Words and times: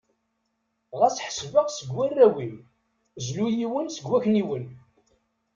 Ɣas 0.99 1.17
ḥseb-aɣ 1.25 1.67
seg 1.71 1.89
warraw-im, 1.95 2.55
zlu 3.25 3.47
yiwen 3.57 3.87
seg 3.95 4.05
wakniwen. 4.09 4.65